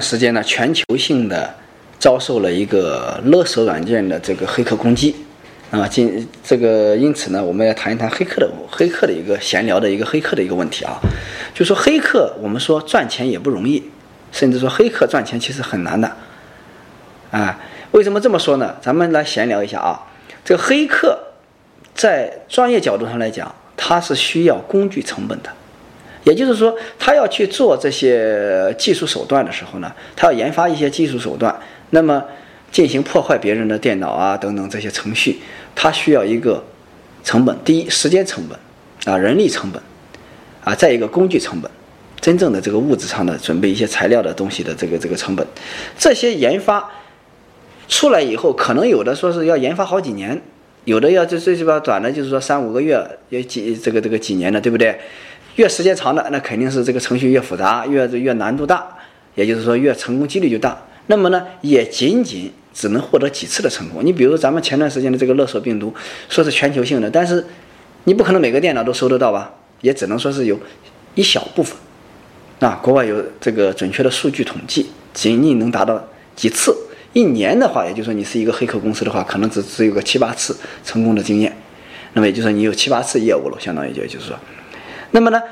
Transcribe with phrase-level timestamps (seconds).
[0.00, 1.54] 时间呢，全球性的
[1.98, 5.14] 遭受了一个勒索软件的这个黑客攻击。
[5.70, 10.98] 啊，今这个因此呢，我们要谈一谈黑客的黑客的一个闲聊的一个黑客的一个问题啊。
[11.54, 13.80] 就说黑客，我们说赚钱也不容易，
[14.32, 16.10] 甚至说黑客赚钱其实很难的。
[17.30, 17.56] 啊，
[17.92, 18.74] 为什么这么说呢？
[18.80, 20.08] 咱们来闲聊一下啊。
[20.44, 21.16] 这个黑客
[21.94, 25.50] 在专业角度上来讲，他是需要工具成本的，
[26.24, 31.58] 也就是说，他要去做这些技术手段的时候呢，他要研发一些技术手段，
[31.90, 32.22] 那么
[32.70, 35.40] 进行破坏别人的电脑啊等等这些程序。
[35.74, 36.62] 它需要一个
[37.24, 38.58] 成本，第一时间成本
[39.12, 39.80] 啊，人力成本
[40.62, 41.70] 啊，再一个工具成本，
[42.20, 45.46] 真正的这个物质上的准备一些材料的东西的这个这个成本，
[45.96, 46.90] 这些研发
[47.88, 50.42] 出来以后，可能有的说是要研发好几年，
[50.84, 53.00] 有的要最最起码短的，就是说三五个月，
[53.30, 55.00] 也几这个这个几年的，对不对？
[55.56, 58.86] 越时间长的，那肯定是这个程序越复杂，越越难度大，
[59.34, 60.80] 也就是说越成功几率就大。
[61.06, 62.52] 那么呢，也仅仅。
[62.72, 64.00] 只能获得几次的成功。
[64.02, 65.92] 你比如说咱们前段时间的这个勒索病毒，
[66.28, 67.44] 说是全球性的，但是
[68.04, 69.52] 你不可能每个电脑都收得到吧？
[69.80, 70.58] 也只能说是有
[71.16, 71.76] 一小部分。
[72.60, 76.00] 啊，国外有这个准确的数据统计，仅仅能达到
[76.36, 76.72] 几次。
[77.12, 81.54] 一年的话，也就是说你是一个黑客公司的话，可能只只有个七八次成功的经验。
[82.12, 84.38] 那么也就是说你有七八次业务了，相当于就就是说，
[85.10, 85.42] 那么呢，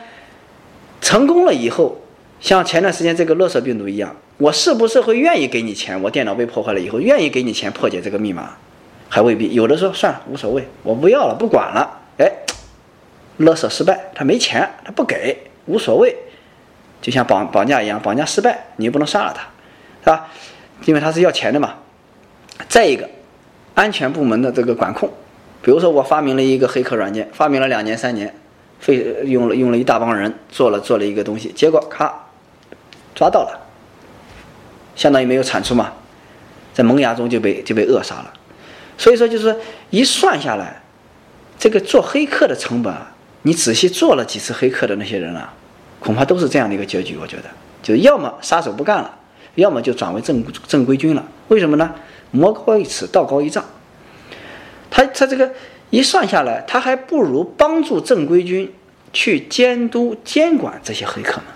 [1.00, 2.00] 成功了以后。
[2.40, 6.00] 像前段时间这个勒索病毒一样，我是不是会愿意给你钱？
[6.00, 8.50] 我电脑被破坏了以后，愿意给你钱破解这个密码，
[9.08, 9.52] 还未必。
[9.54, 11.98] 有的说算了，无所谓，我不要了，不管了。
[12.18, 12.30] 哎，
[13.38, 16.14] 勒索失败，他没钱，他不给，无所谓。
[17.02, 19.42] 就像绑绑架一样，绑架失败，你又不能杀了他，
[20.04, 20.28] 是吧？
[20.84, 21.74] 因为他是要钱的嘛。
[22.68, 23.10] 再一个，
[23.74, 25.10] 安全部门的这个管控，
[25.60, 28.32] 比如说我发明了一个黑客软件，发明了两年三年，
[28.78, 32.24] 费用了用了一大帮人做了做了一个东西，结果咔。
[33.14, 33.66] 抓到了，
[34.94, 35.92] 相当于没有产出嘛，
[36.72, 38.32] 在萌芽中就被就被扼杀了。
[38.96, 39.56] 所以说，就是
[39.90, 40.80] 一算下来，
[41.58, 42.94] 这个做黑客的成本，
[43.42, 45.52] 你仔细做了几次黑客的那些人啊，
[45.98, 47.16] 恐怕都是这样的一个结局。
[47.20, 47.44] 我觉得，
[47.82, 49.18] 就要么撒手不干了，
[49.56, 51.24] 要么就转为正正规军了。
[51.48, 51.92] 为什么呢？
[52.30, 53.64] 魔高一尺，道高一丈。
[54.90, 55.50] 他他这个
[55.90, 58.72] 一算下来，他还不如帮助正规军
[59.12, 61.46] 去监督监管这些黑客呢。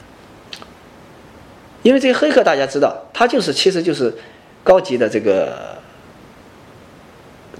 [1.82, 4.16] 因为这些黑客，大家知道，他就是其实就是
[4.62, 5.76] 高级的这个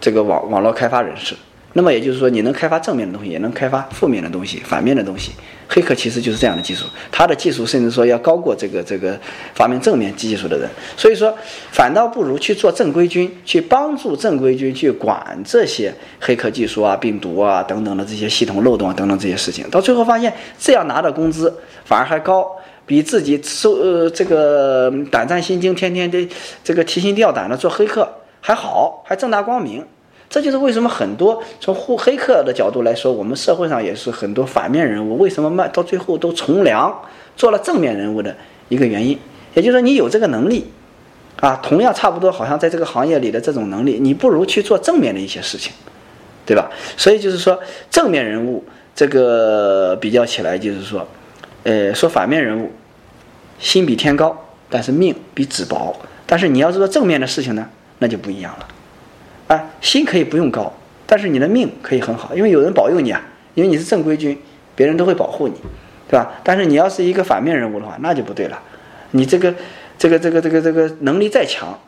[0.01, 1.35] 这个网网络开发人士。
[1.75, 5.33] 那么也就是说，你能开发正面的东西，也能开发负面的东西、反面的东西。
[5.69, 9.19] 黑客其实就是这样的技术，他的技术甚至说要高过这个这个
[9.55, 10.69] 发明正面技术的人。
[10.99, 11.35] 所以说，
[11.71, 19.69] 反倒不如去做正规军，去帮助正规军去管这些黑客技术啊、病毒啊等等的这些系统漏洞啊等等这些事情。
[19.71, 22.47] 到最后发现，这样拿的工资反而还高。
[22.85, 26.29] 比自己受呃这个胆战心惊，天天的
[26.65, 28.07] 这个提心吊胆的做黑客
[28.41, 29.87] 还好，还正大光明。
[30.33, 36.91] 这就是为什么很多从护黑客的角度来说，我们社会上也是很多反面人物，为什么慢到最后都从良，
[37.37, 38.35] 做了正面人物的
[38.71, 39.19] 一个原因。
[39.53, 40.73] 也就是说，你有这个能力，
[41.39, 45.71] 啊，同样差不多，好像在这个行业里的这种能力，你不如去做正面的一些事情，
[46.47, 46.71] 对吧？
[46.97, 47.61] 所以就是说，
[47.91, 48.65] 正面人物
[48.95, 51.07] 这个比较起来，就是说。
[51.65, 52.73] 呃，说反面人物，
[53.61, 54.37] 心比天高，
[54.69, 55.95] 但是命比纸薄。
[56.27, 57.69] 但是你要是说正面的事情呢，
[58.01, 58.67] 那就不一样了。
[59.53, 60.73] 啊，心可以不用高，
[61.07, 63.21] 但是你的命可以很好，因为有人保佑你啊，
[63.55, 64.39] 因为你是正规军，
[64.75, 65.55] 别人都会保护你，
[66.09, 66.33] 对吧？
[66.43, 68.59] 但是你要是一个反面人物的话，那就不对了。
[69.11, 69.55] 你这个、
[69.99, 71.79] 这个、这个、这个、这个能力再强，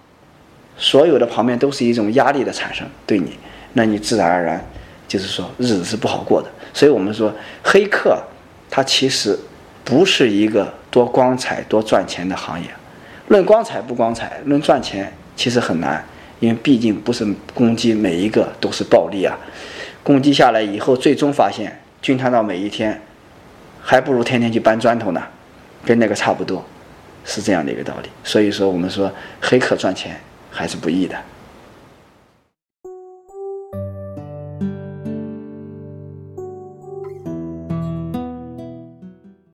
[0.77, 3.39] 所有的旁边都是一种压力的产生，对你，
[3.73, 4.65] 那你自然而然
[5.09, 6.49] 就是说日子是不好过的。
[6.73, 7.33] 所以我们说
[7.63, 8.23] 黑客，
[8.71, 9.39] 他其实。
[9.87, 12.67] 不是一个多光彩、多赚钱的行业。
[13.29, 16.03] 论光彩不光彩，论赚钱其实很难，
[16.41, 19.39] 因为毕竟不是攻击每一个都是暴利啊。
[20.03, 23.01] 攻击下来以后，最终发现均摊到每一天，
[23.81, 25.23] 还不如天天去搬砖头呢，
[25.85, 26.65] 跟那个差不多，
[27.25, 28.09] 是这样的一个道理。
[28.23, 29.11] 所以说，我们说
[29.41, 30.21] 黑客赚钱
[30.51, 31.17] 还是不易的。